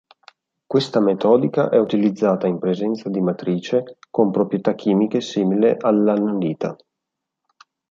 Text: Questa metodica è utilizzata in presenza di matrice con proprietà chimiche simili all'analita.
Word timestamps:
Questa 0.65 0.99
metodica 0.99 1.69
è 1.69 1.77
utilizzata 1.77 2.47
in 2.47 2.57
presenza 2.57 3.07
di 3.07 3.21
matrice 3.21 3.97
con 4.09 4.31
proprietà 4.31 4.73
chimiche 4.73 5.21
simili 5.21 5.75
all'analita. 5.77 6.75